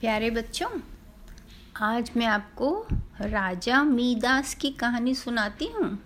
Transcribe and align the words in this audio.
प्यारे 0.00 0.30
बच्चों, 0.30 0.80
आज 1.76 2.10
मैं 2.16 2.26
आपको 2.26 2.86
राजा 3.20 3.82
मीदास 3.82 4.54
की 4.54 4.70
कहानी 4.70 5.14
सुनाती 5.14 5.66
हूँ। 5.66 5.98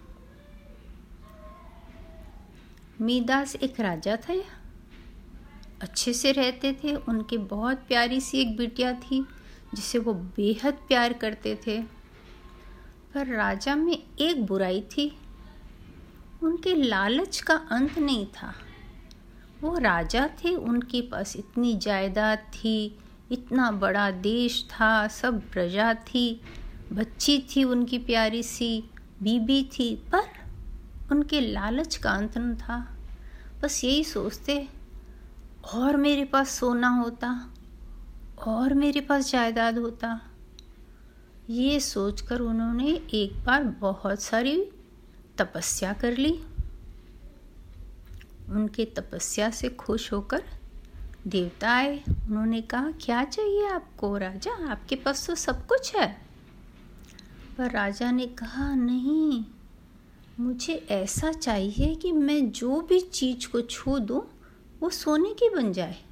मीदास 3.01 3.57
एक 3.57 3.81
राजा 3.81 4.19
थे। 4.29 4.43
अच्छे 5.83 6.13
से 6.13 6.33
रहते 6.33 6.73
थे, 6.73 6.97
उनकी 6.97 7.39
बहुत 7.39 7.79
प्यारी 7.89 8.21
सी 8.21 8.39
एक 8.39 8.57
बिटिया 8.57 8.93
थी, 8.93 9.27
जिसे 9.75 9.99
वो 9.99 10.15
बेहद 10.15 10.75
प्यार 10.75 11.13
करते 11.13 11.61
थे। 11.67 11.83
पर 13.15 13.27
राजा 13.27 13.75
में 13.77 14.03
एक 14.19 14.47
बुराई 14.47 14.81
थी। 14.81 15.19
उनके 16.43 16.75
लालच 16.75 17.41
का 17.41 17.55
अंत 17.55 17.99
नहीं 17.99 18.27
था। 18.27 18.55
वो 19.61 19.79
राजा 19.79 20.27
थे, 20.27 20.57
उनके 20.57 21.03
पास 21.03 21.37
इतनी 21.37 21.77
जायदाद 21.77 22.39
थी 22.39 22.99
इतना 23.31 23.71
बड़ा 23.71 24.11
देश 24.11 24.65
था, 24.65 25.09
सब 25.09 25.51
प्रजा 25.51 25.95
थी, 25.95 26.41
बच्ची 26.93 27.39
थी 27.39 27.65
उनकी 27.65 27.99
प्यारी 27.99 28.43
सी, 28.43 28.91
बीबी 29.23 29.71
थी, 29.79 29.95
पर 29.95 30.23
उनके 31.13 31.41
लालच 31.41 31.97
का 31.97 32.11
अंत 32.11 32.39
न 32.39 32.55
था। 32.55 32.99
बस 33.63 33.85
यही 33.85 34.05
सोचते, 34.05 34.69
और 35.75 35.97
मेरे 35.97 36.25
पास 36.25 36.51
सोना 36.51 36.89
होता, 36.89 37.55
और 38.47 38.75
मेरे 38.75 39.01
पास 39.01 39.31
जायदाद 39.33 39.79
होता। 39.79 40.21
ये 41.51 41.81
सोचकर 41.81 42.41
उन्होंने 42.41 42.89
एक 43.15 43.45
बार 43.45 43.65
बहुत 43.65 44.23
सारी 44.23 44.71
तपस्या 45.39 45.93
कर 45.93 46.17
ली। 46.17 46.43
उनके 48.49 48.85
तपस्या 48.85 49.51
से 49.51 49.69
खुश 49.69 50.13
होकर 50.13 50.43
देवता 51.27 51.71
आए, 51.71 52.03
उन्होंने 52.09 52.63
कहा, 52.63 52.91
क्या 52.91 53.25
चाहिए 53.25 53.69
आपको, 53.69 54.17
राजा? 54.17 54.73
आपके 54.73 54.97
पास 54.97 55.27
तो 55.27 55.35
सब 55.35 55.67
कुछ 55.67 55.97
है. 55.97 56.21
पर 57.59 57.71
राजा 57.71 58.11
ने 58.11 58.27
कहा, 58.27 58.75
नहीं, 58.75 59.45
मुझे 60.41 60.87
ऐसा 60.91 61.33
चाहिए 61.33 61.95
कि 61.95 62.13
मैं 62.13 62.51
जो 62.51 62.81
भी 62.81 63.01
चीज़ 63.01 63.49
को 63.49 63.61
छू 63.61 63.99
दूँ, 63.99 64.23
वो 64.81 64.91
सोने 64.91 65.35
की 65.35 65.51
बन 65.51 65.73
जाए. 65.73 66.05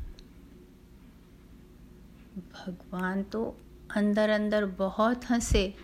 भगवान 2.36 3.22
तो 3.22 3.56
अंदर 3.96 4.28
अंदर 4.28 4.64
बहुत 4.64 5.30
हंसे, 5.30 5.74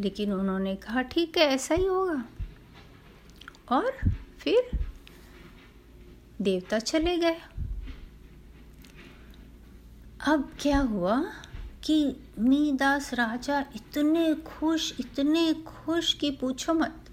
लेकिन 0.00 0.32
उन्होंने 0.32 0.76
कहा, 0.76 1.02
ठीक 1.02 1.38
है, 1.38 1.44
ऐसा 1.44 1.74
ही 1.74 1.86
होगा। 1.86 2.24
और 3.68 3.98
फिर 4.38 4.70
देवता 6.42 6.78
चले 6.78 7.18
गए। 7.18 7.40
अब 10.28 10.48
क्या 10.60 10.78
हुआ 10.78 11.14
कि 11.84 12.16
मीदास 12.38 13.12
राजा 13.14 13.60
इतने 13.74 14.34
खुश 14.34 14.92
इतने 15.00 15.52
खुश 15.54 16.12
कि 16.14 16.30
पूछो 16.30 16.74
मत। 16.74 17.04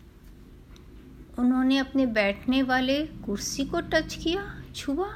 उन्होंने 1.40 1.78
अपने 1.78 2.06
बैठने 2.06 2.62
वाले 2.64 3.00
कुर्सी 3.06 3.66
को 3.66 3.80
टच 3.82 4.16
किया, 4.16 4.44
छुआ 4.76 5.08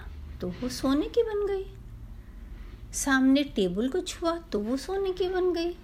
तो 0.42 0.48
वो 0.48 0.70
सोने 0.70 1.08
की 1.08 1.24
बन 1.24 1.46
गई। 1.48 1.66
सामने 2.94 3.44
टेबल 3.44 3.90
को 3.90 4.02
छुआ 4.02 4.38
तो 4.52 4.60
वो 4.60 4.78
सोने 4.78 5.12
की 5.12 5.30
बन 5.30 5.54
गई। 5.54 5.76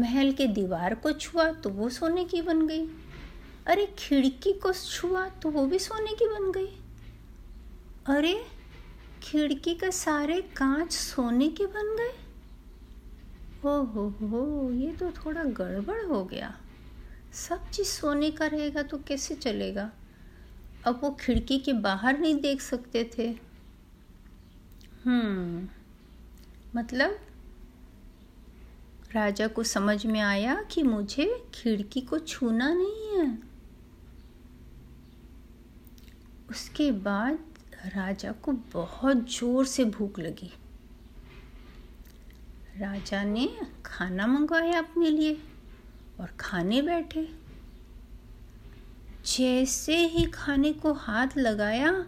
महल 0.00 0.32
के 0.32 0.46
दीवार 0.46 0.94
को 0.94 1.12
छुआ 1.12 1.50
तो 1.52 1.70
वो 1.70 1.88
सोने 1.88 2.24
की 2.24 2.42
बन 2.42 2.66
गई। 2.66 2.86
अरे 3.66 3.94
खिड़की 3.98 4.52
को 4.52 4.72
छुआ 4.72 5.28
तो 5.28 5.50
वो 5.50 5.66
भी 5.66 5.78
सोने 5.78 6.12
की 6.12 6.28
बन 6.28 6.52
गई। 6.52 6.68
अरे 8.06 8.34
खिड़की 9.24 9.74
का 9.74 9.90
सारे 9.90 10.40
कांच 10.40 10.92
सोने 10.92 11.48
के 11.48 11.66
बन 11.66 11.96
गए? 11.96 12.12
ओ 13.68 13.82
हो 13.82 14.08
हो 14.08 14.72
ये 14.72 14.92
तो 14.92 15.10
थोड़ा 15.10 15.44
गड़बड़ 15.44 16.04
हो 16.04 16.24
गया। 16.24 16.60
सब 17.32 17.70
चीज़ 17.70 17.86
सोने 17.86 18.30
का 18.30 18.46
रहेगा 18.46 18.82
तो 18.82 18.98
कैसे 18.98 19.34
चलेगा? 19.34 19.92
अब 20.86 21.00
वो 21.02 21.10
खिड़की 21.10 21.58
के 21.58 21.72
बाहर 21.72 22.18
नहीं 22.18 22.40
देख 22.40 22.60
सकते 22.60 23.10
थे। 23.18 23.38
हम्म 25.04 25.68
मतलब? 26.76 27.20
राजा 29.12 29.48
को 29.48 29.62
समझ 29.62 30.06
में 30.06 30.20
आया 30.20 30.62
कि 30.62 30.82
मुझे 30.82 31.44
खिड़की 31.54 32.00
को 32.00 32.18
छूना 32.18 32.74
नहीं 32.74 33.18
है। 33.18 33.38
उसके 36.50 36.92
बाद 36.92 37.38
राजा 37.84 38.32
को 38.32 38.52
बहुत 38.52 39.16
ज़ोर 39.16 39.66
से 39.66 39.84
भूख 39.84 40.18
लगी। 40.18 40.52
राजा 42.78 43.24
ने 43.24 43.56
खाना 43.86 44.26
मंगवाया 44.26 44.78
अपने 44.78 45.10
लिए 45.10 45.42
और 46.20 46.30
खाने 46.40 46.82
बैठे। 46.82 47.28
जैसे 49.26 49.96
ही 49.96 50.24
खाने 50.24 50.72
को 50.72 50.92
हाथ 50.92 51.36
लगाया, 51.36 52.06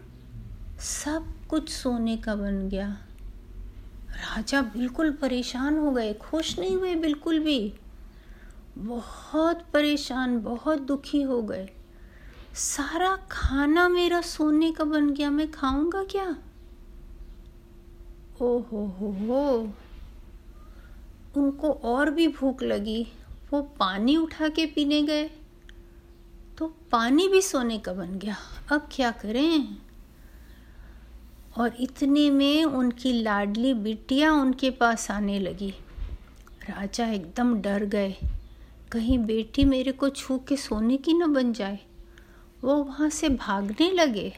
सब 0.80 1.32
कुछ 1.48 1.68
सोने 1.68 2.16
का 2.16 2.34
बन 2.34 2.68
गया। 2.68 2.88
राजा 4.10 4.62
बिल्कुल 4.62 5.12
परेशान 5.12 5.78
हो 5.78 5.90
गए, 5.90 6.14
खुश 6.14 6.58
नहीं 6.58 6.76
हुए 6.76 6.94
बिल्कुल 6.94 7.38
भी। 7.38 7.74
बहुत 8.78 9.66
परेशान, 9.72 10.40
बहुत 10.40 10.80
दुखी 10.80 11.22
हो 11.22 11.42
गए। 11.42 11.68
सारा 12.56 13.18
खाना 13.30 13.88
मेरा 13.88 14.20
सोने 14.20 14.72
का 14.72 14.84
बन 14.84 15.10
गया, 15.10 15.30
मैं 15.30 15.50
खाऊँगा 15.50 16.04
क्या? 16.04 16.36
ओ 18.40 18.58
हो 18.58 18.86
हो 18.86 19.06
हो। 19.12 19.72
उनको 21.40 21.72
और 21.72 22.10
भी 22.10 22.28
भूख 22.28 22.62
लगी। 22.62 23.06
वो 23.50 23.62
पानी 23.62 24.16
उठा 24.16 24.48
के 24.48 24.66
पीने 24.66 25.02
गए। 25.02 25.30
तो 26.58 26.74
पानी 26.92 27.28
भी 27.28 27.42
सोने 27.42 27.78
का 27.78 27.92
बन 27.92 28.18
गया। 28.18 28.36
अब 28.72 28.88
क्या 28.92 29.10
करें? 29.10 29.76
और 31.58 31.76
इतने 31.80 32.30
में 32.30 32.64
उनकी 32.64 33.12
लाडली 33.12 33.74
बिटिया 33.74 34.32
उनके 34.32 34.70
पास 34.70 35.10
आने 35.10 35.38
लगी। 35.38 35.70
राजा 36.70 37.06
एकदम 37.06 37.60
डर 37.60 37.84
गए। 37.84 38.14
कहीं 38.92 39.18
बेटी 39.18 39.64
मेरे 39.64 39.92
को 39.92 40.08
छू 40.08 40.38
के 40.38 40.56
सोने 40.56 40.96
की 40.96 41.14
न 41.14 41.32
बन 41.32 41.52
जाए। 41.52 41.78
वो 42.66 42.74
वहाँ 42.76 43.08
से 43.10 43.28
भागने 43.28 43.90
लगे। 43.90 44.32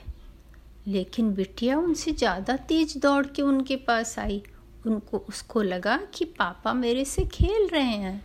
लेकिन 0.86 1.32
बिटिया 1.34 1.78
उनसे 1.78 2.12
ज़्यादा 2.12 2.56
तेज 2.56 2.96
दौड़ 2.96 3.26
के 3.26 3.42
उनके 3.42 3.76
पास 3.76 4.18
आई। 4.18 4.42
उनको, 4.86 5.18
उसको 5.18 5.62
लगा 5.62 5.96
कि 6.14 6.24
पापा 6.24 6.72
मेरे 6.72 7.04
से 7.04 7.24
खेल 7.24 7.68
रहे 7.68 7.82
हैं 7.82 8.22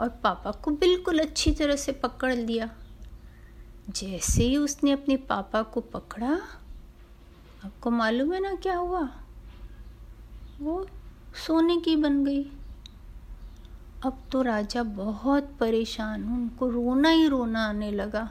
और 0.00 0.08
पापा 0.22 0.50
को 0.50 0.70
बिल्कुल 0.70 1.18
अच्छी 1.18 1.52
तरह 1.52 1.76
से 1.76 1.92
पकड़ 1.92 2.34
लिया। 2.34 2.70
जैसे 3.90 4.44
ही 4.44 4.56
उसने 4.56 4.92
अपने 4.92 5.16
पापा 5.16 5.62
को 5.62 5.80
पकड़ा, 5.80 6.30
आपको 7.64 7.90
मालूम 7.90 8.32
है 8.32 8.40
ना 8.40 8.54
क्या 8.54 8.76
हुआ? 8.76 9.08
वो 10.60 10.86
सोने 11.46 11.76
की 11.76 11.96
बन 11.96 12.24
गई। 12.24 12.42
अब 14.04 14.22
तो 14.32 14.42
राजा 14.42 14.82
बहुत 14.82 15.50
परेशान, 15.60 16.24
उनको 16.24 16.68
रोना 16.70 17.08
ही 17.08 17.26
रोना 17.26 17.66
आने 17.68 17.90
लगा। 17.90 18.28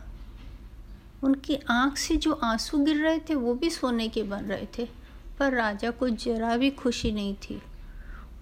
उनकी 1.23 1.59
आँख 1.69 1.97
से 1.97 2.15
जो 2.15 2.33
आँसू 2.33 2.77
गिर 2.77 2.95
रहे 2.95 3.19
थे, 3.19 3.35
वो 3.35 3.53
भी 3.53 3.69
सोने 3.69 4.07
के 4.07 4.23
बन 4.23 4.43
रहे 4.43 4.67
थे। 4.77 4.87
पर 5.39 5.53
राजा 5.53 5.91
को 5.91 6.09
जरा 6.09 6.57
भी 6.57 6.69
खुशी 6.69 7.11
नहीं 7.11 7.35
थी। 7.35 7.61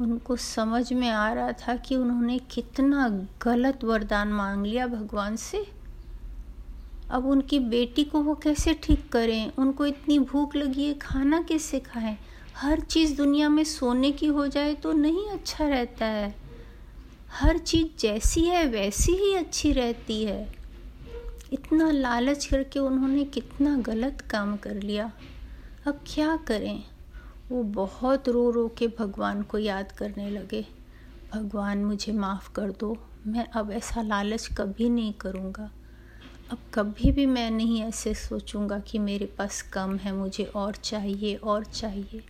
उनको 0.02 0.36
समझ 0.36 0.94
में 0.94 1.10
आ 1.10 1.34
रहा 1.34 1.52
था 1.52 1.76
कि 1.76 1.96
उन्होंने 1.96 2.40
कितना 2.40 3.10
गलत 3.42 3.84
वरदान 3.84 4.28
मांग 4.28 4.66
लिया 4.66 4.88
भगवान 4.88 5.36
से। 5.36 5.66
अब 7.12 7.26
उनकी 7.26 7.60
बेटी 7.60 8.04
को 8.04 8.22
वो 8.22 8.36
कैसे 8.36 8.74
ठीक 8.74 9.12
करें? 9.12 9.52
उनको 9.58 9.86
इतनी 9.86 10.20
भूख 10.20 10.56
लगी 10.56 10.88
है, 10.88 10.94
खाना 10.94 11.42
कैसे 11.42 11.80
खाएँ? 11.80 12.18
हर 12.58 12.80
चीज़ 12.80 13.18
दुनिया 13.18 13.50
में 13.50 13.64
सोने 13.64 14.12
की 14.12 14.26
हो 14.26 14.48
जाए 14.48 14.74
तो 14.74 14.92
नहीं 14.92 15.30
अच्छा 15.30 15.68
रहता 15.68 16.06
है। 16.06 16.36
हर 17.32 17.58
चीज़ 17.58 18.02
जैसी 18.02 18.42
है, 18.42 18.66
वैसी 18.66 19.12
ही 19.12 19.34
अच्छी 19.34 19.72
रहती 19.72 20.24
है। 20.24 20.59
इतना 21.54 21.92
लालच 21.92 22.46
करके 22.46 22.80
उन्होंने 22.80 23.26
कितना 23.26 23.78
गलत 23.78 24.22
काम 24.22 24.58
कर 24.58 24.76
लिया। 24.76 25.12
अब 25.88 26.00
क्या 26.08 26.38
करें? 26.38 26.84
वो 27.50 27.64
बहुत 27.64 28.30
रो 28.30 28.50
रो 28.50 28.68
के 28.68 28.88
भगवान 28.88 29.42
को 29.42 29.58
याद 29.58 29.92
करने 29.92 30.30
लगे। 30.30 30.66
भगवान, 31.34 31.86
मुझे 31.86 32.12
माफ़ 32.12 32.54
कर 32.54 32.72
दो। 32.72 32.98
मैं 33.28 33.48
अब 33.48 33.72
ऐसा 33.72 34.02
लालच 34.02 34.48
कभी 34.48 34.90
नहीं 34.90 35.14
करूँगा। 35.14 35.72
अब 36.52 36.58
कभी 36.74 37.12
भी 37.12 37.26
मैं 37.26 37.52
नहीं 37.52 37.84
ऐसे 37.84 38.14
सोचूँगा 38.14 38.80
कि 38.80 39.00
मेरे 39.00 39.26
पास 39.26 39.62
कम 39.62 39.98
है, 39.98 40.12
मुझे 40.12 40.44
और 40.44 40.76
चाहिए 40.76 41.36
और 41.36 41.66
चाहिए। 41.66 42.24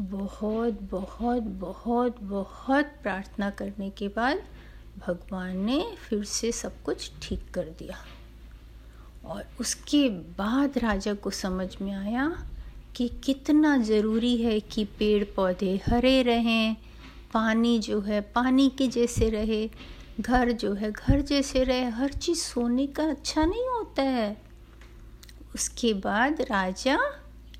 बहुत 0.00 0.78
बहुत 0.82 1.42
बहुत 1.42 2.20
बहुत 2.20 2.84
प्रार्थना 2.84 3.50
करने 3.50 3.90
के 3.90 4.08
बाद 4.08 4.42
भगवान 4.98 5.56
ने 5.56 5.96
फिर 6.08 6.24
से 6.24 6.52
सब 6.52 6.82
कुछ 6.82 7.10
ठीक 7.22 7.50
कर 7.54 7.64
दिया। 7.78 7.96
और 9.24 9.44
उसके 9.60 10.08
बाद 10.08 10.78
राजा 10.78 11.14
को 11.14 11.30
समझ 11.30 11.68
में 11.82 11.92
आया 11.92 12.46
कि 12.96 13.08
कितना 13.24 13.76
ज़रूरी 13.76 14.36
है 14.36 14.60
कि 14.60 14.84
पेड़ 14.84 15.24
पौधे 15.24 15.80
हरे 15.86 16.22
रहें, 16.22 16.76
पानी 17.32 17.78
जो 17.78 18.00
है, 18.00 18.20
पानी 18.20 18.68
के 18.68 18.86
जैसे 18.88 19.28
रहे, 19.28 19.70
घर 20.20 20.52
जो 20.52 20.74
है, 20.74 20.92
घर 20.92 21.20
जैसे 21.20 21.64
रहे। 21.64 21.84
हर 21.84 22.12
चीज़ 22.12 22.38
सोने 22.38 22.86
का 22.86 23.04
अच्छा 23.04 23.44
नहीं 23.44 23.68
होता 23.68 24.02
है। 24.02 24.36
उसके 25.54 25.94
बाद 25.94 26.40
राजा 26.40 26.98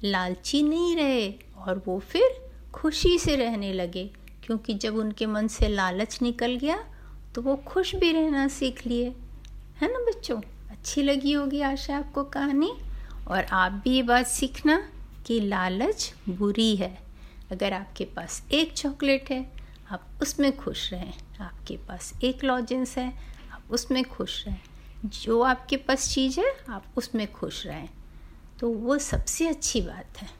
लालची 0.04 0.62
नहीं 0.62 0.96
रहे 0.96 1.30
और 1.58 1.82
वो 1.86 1.98
फिर 1.98 2.50
खुशी 2.72 3.18
से 3.18 3.36
रहने 3.36 3.72
लगे, 3.72 4.10
क्योंकि 4.44 4.74
जब 4.74 4.96
उनके 4.96 5.26
मन 5.26 5.48
से 5.48 5.68
लालच 5.68 6.18
निकल 6.22 6.56
गया 6.56 6.84
तो 7.34 7.42
वो 7.42 7.56
खुश 7.56 7.94
भी 7.94 8.12
रहना 8.12 8.48
सीख 8.48 8.86
लिए। 8.86 9.14
है 9.80 9.92
ना 9.92 9.98
बच्चों? 9.98 10.40
अच्छी 10.70 11.02
लगी 11.02 11.32
होगी 11.32 11.60
आशा 11.60 11.98
आपको 11.98 12.24
कहानी। 12.24 12.72
और 13.28 13.44
आप 13.44 13.72
भी 13.72 13.90
ये 13.90 14.02
बात 14.02 14.26
सीखना 14.26 14.88
कि 15.26 15.40
लालच 15.40 16.14
बुरी 16.28 16.76
है। 16.76 16.98
अगर 17.52 17.72
आपके 17.72 18.04
पास 18.04 18.46
एक 18.52 18.72
चॉकलेट 18.72 19.30
है, 19.30 19.52
आप 19.90 20.06
उसमें 20.22 20.56
खुश 20.56 20.92
रहें। 20.92 21.12
आपके 21.40 21.76
पास 21.76 22.12
एक 22.24 22.44
लॉजेंस 22.44 22.98
है, 22.98 23.12
आप 23.52 23.62
उसमें 23.70 24.04
खुश 24.04 24.46
रहें। 24.46 24.60
जो 25.04 25.42
आपके 25.42 25.76
पास 25.76 26.14
चीज़ 26.14 26.40
है, 26.40 26.56
आप 26.68 26.84
उसमें 26.96 27.32
खुश 27.32 27.66
रहें। 27.66 27.88
तो 28.60 28.68
वो 28.68 28.98
सबसे 28.98 29.48
अच्छी 29.48 29.80
बात 29.80 30.18
है। 30.18 30.30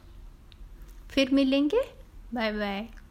फिर 1.09 1.29
मिलेंगे। 1.31 1.81
Bye 2.33 2.51
bye. 2.51 3.02